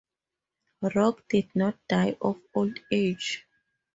[0.95, 3.45] Rock did not die of old age.